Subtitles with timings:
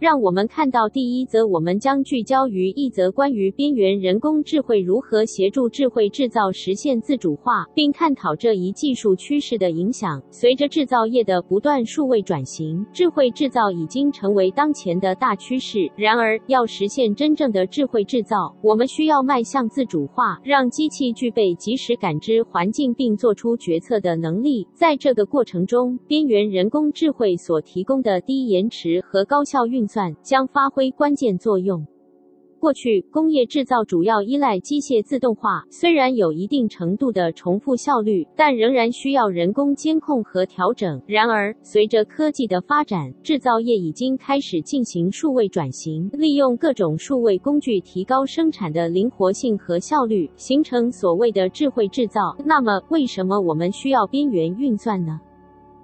[0.00, 10.18] 让我们看到第一则，我们将聚焦于一则关于边缘人工智慧如何协助智慧制造实现自主化，并探讨这一技术趋势的影响。
[10.30, 15.92] 随着制造业的不断数位转型，智慧制造已经成为当前的大趋势。
[15.96, 24.66] 然而，要实现真正的智慧制造，我们需要迈向自主化，让机器具备及时感知环境并做出决策的能力。
[24.72, 31.84] 在这个过程中，边缘人工智慧所提供的低延迟和高效运算将发挥关键作用。
[32.60, 41.02] 过去，工业制造主要依赖机械自动化，虽然有一定程度的重复效率，但仍然需要人工监控和调整。
[41.06, 52.36] 然而，随着科技的发展，制造业已经开始进行数位转型，利用各种数位工具提高生产的灵活性和效率，形成所谓的智慧制造。
[52.44, 55.18] 那么，为什么我们需要边缘运算呢？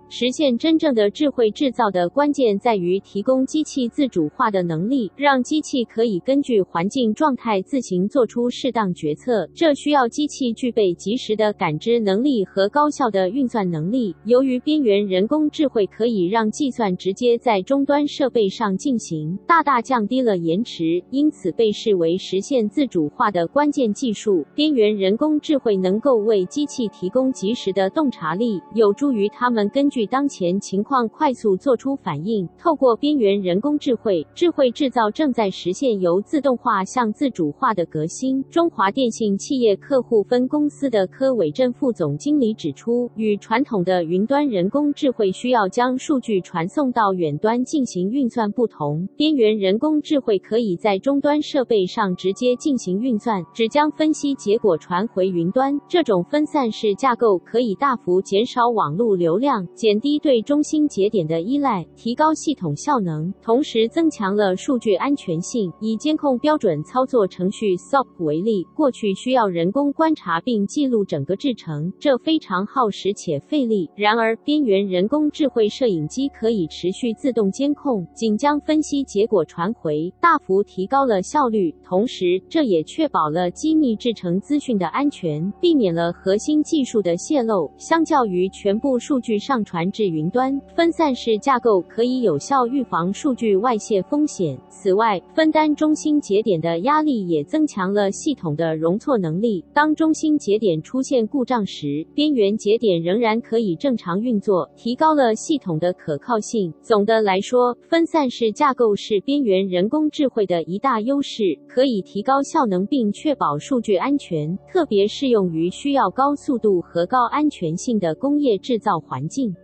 [0.08, 9.48] 实现真正的智慧制造的关键在于提供机器自主化的能力，让机器可以根据环境状态自行做出适当决策。
[9.52, 14.14] 这需要机器具备及时的感知能力和高效的运算能力。
[14.24, 24.46] 由于边缘人工智慧可以让计算直接在终端设备上进行，大大降低了延迟，因此被视为实现自主化的关键技术。
[24.54, 32.46] 边缘人工智慧能够为机器提供及时的洞察力，有助于他们根据据当前情况快速做出反应。
[32.58, 38.44] 透过边缘人工智慧，智慧制造正在实现由自动化向自主化的革新。
[38.50, 55.80] 中华电信企业客户分公司的柯伟振副总经理指出，与传统的云端人工智慧需要将数据传送到远端进行运算不同，边缘人工智慧可以在终端设备上直接进行运算，只将分析结果传回云端。
[55.88, 59.66] 这种分散式架构可以大幅减少网络流量。
[59.86, 65.72] 减低对中心节点的依赖，提高系统效能，同时增强了数据安全性。
[65.80, 73.88] 以监控标准操作程序 SOP 为例，过去需要人工观察并记录整个制程，这非常耗时且费力。
[73.94, 81.72] 然而，边缘人工智慧摄影机可以持续自动监控，仅将分析结果传回，大幅提高了效率。
[81.84, 87.70] 同时，这也确保了机密制程资讯的安全，避免了核心技术的泄露。
[87.78, 94.58] 相较于全部数据上传，传至云端，分散式架构可以有效预防数据外泄风险。
[94.70, 99.62] 此外，分担中心节点的压力也增强了系统的容错能力。
[99.74, 106.72] 当中心节点出现故障时，边缘节点仍然可以正常运作，提高了系统的可靠性。
[106.80, 119.54] 总的来说，分散式架构是边缘人工智慧的一大优势，可以提高效能并确保数据安全，特别适用于需要高速度和高安全性的工业制造环境。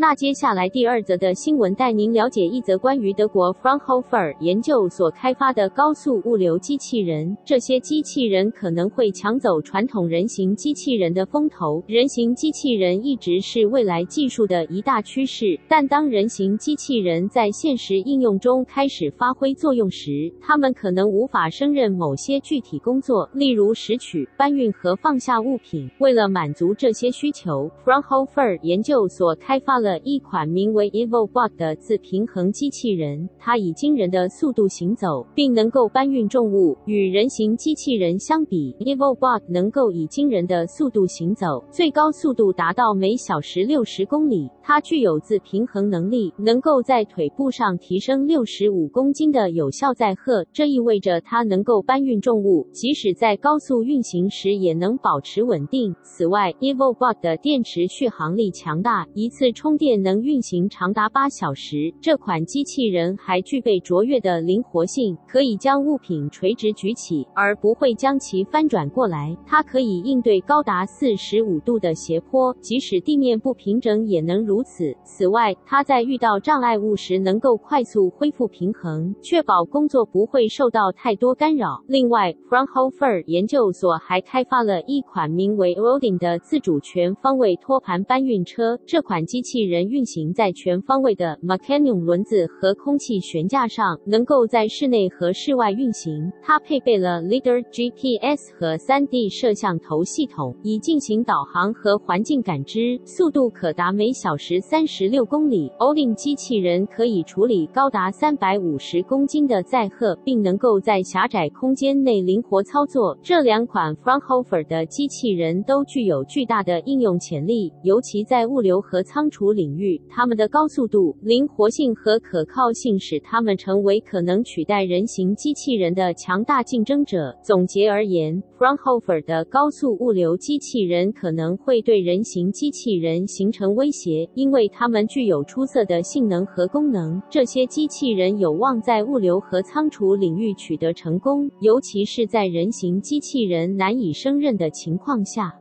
[0.00, 7.36] 那接下来第二则的新闻带您了解一则关于德国 Fraunhofer 研究所开发的高速物流机器人。
[7.44, 11.84] 这些机器人可能会抢走传统人形机器人的风头。
[11.86, 25.90] 人形机器人一直是未来技术的一大趋势，但当人形机器人在现实应用中开始发挥作用时，它们可能无法胜任某些具体工作，例如拾取、搬运和放下物品。
[25.98, 29.89] 为了满足这些需求，Fraunhofer 研究所开发了。
[29.98, 36.76] 一款名为 EvoBot 的自平衡机器人，它以惊人的速度行走，并能够搬运重物。
[36.86, 44.48] 与人形机器人相比，EvoBot 能够以惊人的速度行走，最高速度达到每小时六十公里。
[44.70, 55.92] 它具有自平衡能力，能够在腿部上提升六十五公斤的有效载荷，这意味着它能够搬运重物，即使在高速运行时也能保持稳定。
[56.04, 61.92] 此外，EvoBot 的电池续航力强大，一次充电能运行长达八小时。
[62.00, 69.36] 这款机器人还具备卓越的灵活性，可以将物品垂直举起，而不会将其翻转过来。
[69.44, 74.94] 它可以应对高达四十五度的斜坡，即使地面不平整，也能如如此。
[75.02, 81.82] 此外，他在遇到障碍物时能够快速恢复平衡，确保工作不会受到太多干扰。
[81.86, 88.78] 另外，Fraunhofer 研究所还开发了一款名为 Rodin 的自主全方位托盘搬运车。
[88.84, 96.30] 这款机器人运行在全方位的 Mecanum 轮子和空气悬架上，能够在室内和室外运行。
[96.42, 105.70] 它配备了 Lidar GPS 和 3D 摄像头系统，以进行导航和环境感知，速度可达每小时三十六公里。
[105.78, 113.18] Olin 机器人可以处理高达三百五十公斤的载荷，并能够在狭窄空间内灵活操作。
[113.22, 120.00] 这两款 Fraunhofer 的机器人都具有巨大的应用潜力，尤其在物流和仓储领域。
[120.08, 127.36] 它们的高速度、灵活性和可靠性使它们成为可能取代人形机器人的强大竞争者。
[127.42, 137.20] 总结而言，Fraunhofer 的高速物流机器人可能会对人形机器人形成威胁，因为它们具有出色的性能和功能。
[137.28, 145.54] 这些机器人有望在物流和仓储领域取得成功，尤其是在人形机器人难以胜任的情况下。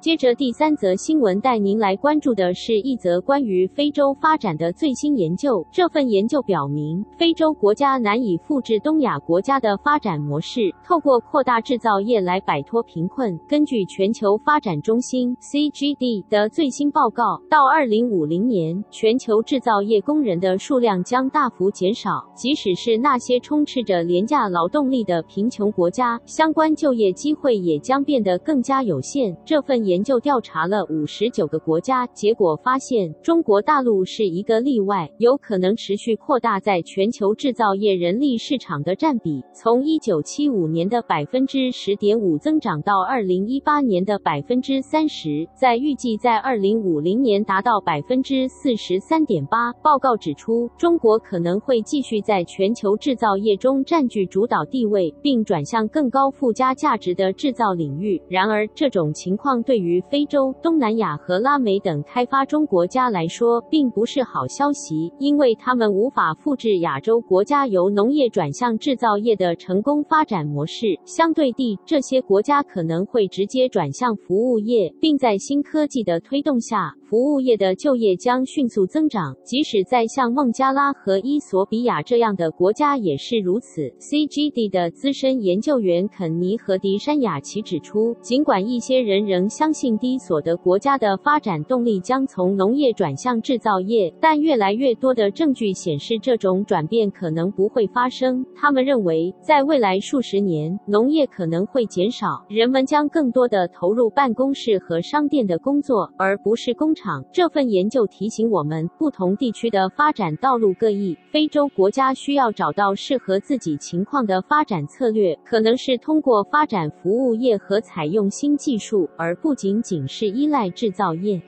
[0.00, 5.66] 接着第三则新闻带您来关注的是一则关于非洲发展的最新研究。
[5.72, 13.36] 这份研究表明，非洲国家难以复制东亚国家的发展模式，透过扩大制造业来摆脱贫困。
[13.48, 22.24] 根据全球发展中心 （CGD） 的最新报告，到2050年，全球制造业工人的数量将大幅减少。
[22.36, 29.36] 即使是那些充斥着廉价劳动力的贫穷国家，相关就业机会也将变得更加有限。
[29.44, 49.72] 这份研究调查了五十九个国家，结果发现中国大陆是一个例外，有可能持续扩大在全球制造业人力市场的占比，从一九七五年的百分之十点五增长到二零一八年的百分之三十，在预计在二零五零年达到百分之四十三点八。
[49.82, 58.20] 报告指出，中国可能会继续在全球制造业中占据主导地位，并转向更高附加价值的制造领域。
[58.28, 70.98] 然而，这种情况对对于非洲、东南亚和拉美等开发中国家来说，并不是好消息，因为他们无法复制亚洲国家由农业转向制造业的成功发展模式。
[71.04, 79.34] 相对地，这些国家可能会直接转向服务业，并在新科技的推动下，服务业的就业将迅速增长。
[79.42, 83.88] 即使在像孟加拉和伊索比亚这样的国家也是如此。
[83.98, 98.44] CGD 的资深研究员肯尼和迪山雅奇指出，尽管一些人仍相信低所得国家的发展动力将从农业转向制造业，但越来越多的证据显示这种转变可能不会发生。
[98.54, 107.24] 他们认为，在未来数十年，农业可能会减少，人们将更多的投入办公室和商店的工作，而不是工厂。
[107.32, 119.34] 这份研究提醒我们，不同地区的发展道路各异，非洲国家需要找到适合自己情况的发展策略，可能是通过发展服务业和采用新技术，而。
[119.40, 121.40] 不仅仅是依赖制造业。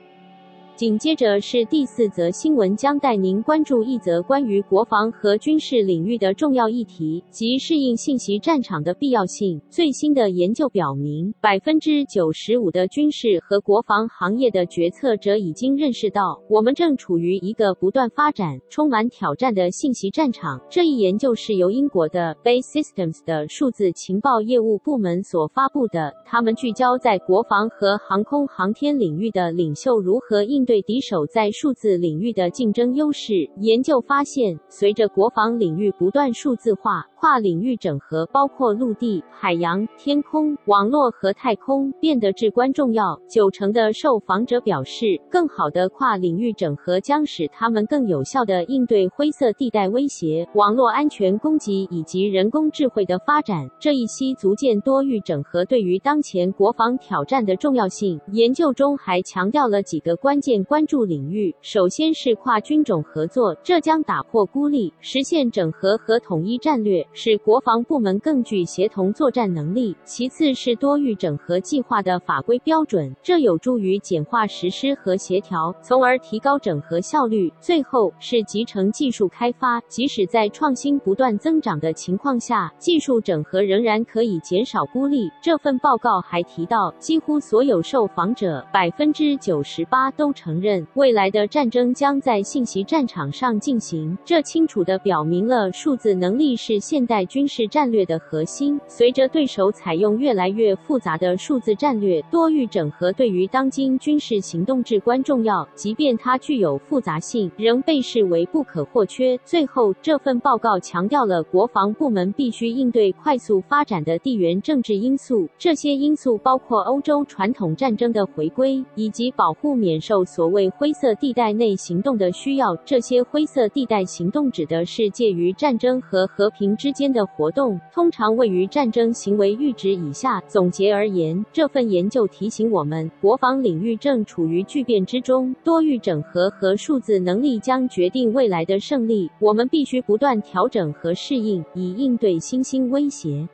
[0.81, 9.61] 紧接着是第四则新闻，将带您关注一则关于国防和军事领域的重要议题，即适应信息战场的必要性。
[9.69, 20.59] 最新的研究表明，百分之九十五的军事和国防行业的决策者已经认识到，我们正处于一个不断发展、充满挑战的信息战场。
[20.67, 30.70] 这一研究是由英国的 Base Systems 的数字情报业务部门所发布的，他们聚焦在国防和航空航天领域的领袖如何应对。
[30.71, 33.33] 对敌手在数字领域的竞争优势。
[33.57, 43.19] 研究发现，随着国防领域不断数字化，跨领域整合，包括陆地、海洋、天空、网络和太空，变得至关重要。
[43.27, 53.69] 九成的受访者表示，更好的跨领域整合将使他们更有效地应对灰色地带威胁、网络安全攻击以及人工智慧的发展。
[53.77, 58.17] 这一些逐渐多域整合对于当前国防挑战的重要性。
[58.31, 67.05] 研究中还强调了几个关键关注领域：首先是跨军种合作，这将打破孤立，实现整合和统一战略。
[67.13, 69.95] 使国防部门更具协同作战能力。
[70.03, 77.51] 其次是多域整合计划的法规标准，这有助于简化实施和协调，从而提高整合效率。
[77.59, 85.29] 最后是集成技术开发，即使在创新不断增长的情况下，技术整合仍然可以减少孤立。
[85.41, 94.17] 这份报告还提到，几乎所有受访者百分之九十八都承认，未来的战争将在信息战场上进行。
[94.25, 98.79] 这清楚地表明了数字能力是现代军事战略的核心。
[98.87, 105.67] 随着对手采用越来越复杂的数字战略，多域整合对于当今军事行动至关重要。
[105.75, 109.37] 即便它具有复杂性，仍被视为不可或缺。
[109.45, 115.47] 最后，这份报告强调了国防部门必须应对快速发展的地缘政治因素。
[115.59, 122.73] 这些因素包括欧洲传统战争的回归，以及保护免受所谓灰色地带内行动的需要。
[122.85, 130.41] 这些灰色地带行动指的是介于战争和和平之间的活动，通常位于战争行为阈值以下。
[130.47, 139.29] 总结而言，这份研究提醒我们，国防领域正处于巨变之中，多域整合和数字能力将决定未来的胜利。
[139.39, 143.45] 我们必须不断调整和适应，以应对新兴威胁。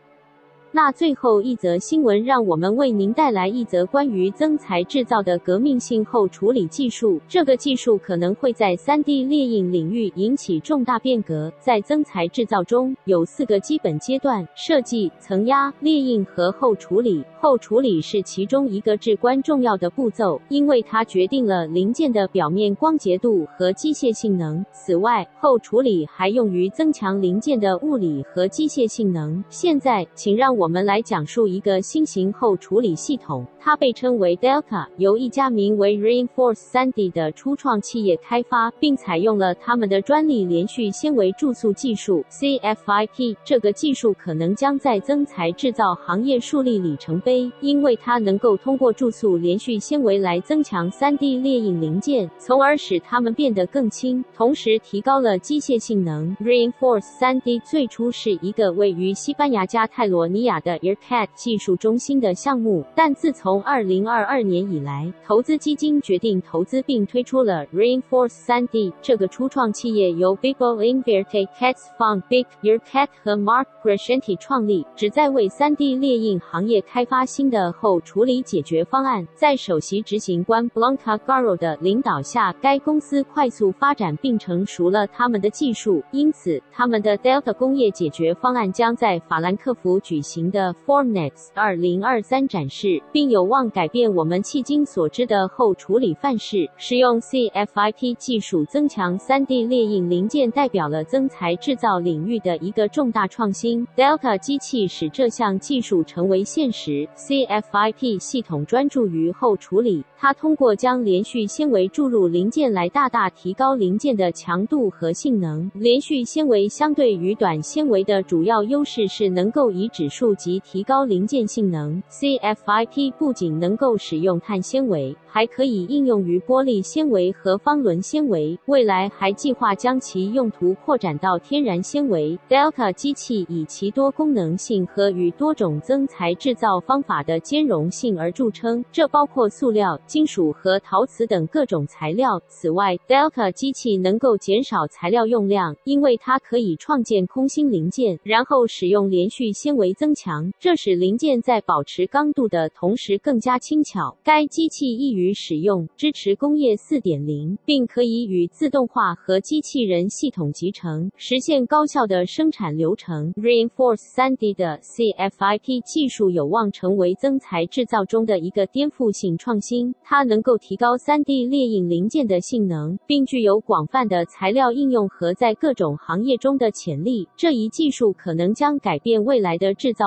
[0.78, 7.20] 那最后一则新闻，让我们为您带来一则关于增材制造的革命性后处理技术。
[7.28, 11.52] 这个技术可能会在 3D 列印领域引起重大变革。
[11.60, 17.24] 在增材制造中，有四个基本阶段：设计、层压、列印和后处理。
[17.40, 24.64] 后处理是其中一个至关重要的步骤，因为它决定了零件的表面光洁度和机械性能。
[24.72, 29.44] 此外，后处理还用于增强零件的物理和机械性能。
[29.50, 30.67] 现在，请让我。
[30.68, 43.38] 我们来讲述一个新型后处理系统，它被称为 Delta，由一家名为 Reinforce 3D 的初创企业开发，并采用了他们的专利连续纤维注塑技术 CFIP。
[43.46, 56.36] 这个技术可能将在增材制造行业树立里程碑，因为它能够通过注塑连续纤维来增强 3D 列印零件，从而使它们变得更轻，同时提高了机械性能。
[56.42, 68.92] Reinforce 3D 最初是一个位于西班牙加泰罗尼亚亚的 EarCat 技术中心的项目，但自从2022年以来，投资基金决定投资并推出了 Reinforce 3D。
[69.01, 79.27] 这个初创企业由 Bibo Invierte Cats Fund、Big EarCat 和 Mark Crescenti 创立，旨在为 3D 列印行业开发新的后处理解决方案。
[79.36, 96.70] 在首席执行官 Blanca Garro 的领导下，该公司快速发展并成熟了他们的技术，因此他们的 Delta 工业解决方案将在法兰克福举行的 Formnext 2023展示，并有望改变我们迄今所知的后处理范式。
[96.77, 103.86] 使用 CFIP 技术增强 3D 列印零件，代表了增材制造领域的一个重大创新。
[103.96, 107.08] Delta 机器使这项技术成为现实。
[107.15, 115.72] CFIP 系统专注于后处理，它通过将连续纤维注入零件来大大提高零件的强度和性能。
[115.74, 122.02] 连续纤维相对于短纤维的主要优势是能够以指数及提高零件性能。
[122.10, 128.58] CFIP 不仅能够使用碳纤维，还可以应用于玻璃纤维和方纶纤维。
[128.66, 132.38] 未来还计划将其用途扩展到天然纤维。
[132.50, 142.42] Delta 机器以其多功能性和与多种增材制造方法的兼容性而著称，这包括塑料、金属和陶瓷等各种材料。
[142.48, 150.52] 此外，Delta 机器能够减少材料用量，因为它可以创建空心零件，然后使用连续纤维增强。
[150.60, 154.18] 这使零件在保持刚度的同时更加轻巧。
[154.24, 163.32] 该机器易于使用，支持工业4.0，并可以与自动化和机器人系统集成，实现高效的生产流程。
[163.34, 169.94] Reinforce 3D 的 CFIP 技术有望成为增材制造中的一个颠覆性创新。
[170.04, 177.28] 它能够提高 3D 列印零件的性能，并具有广泛的材料应用和在各种行业中的潜力。
[177.36, 180.07] 这一技术可能将改变未来的制造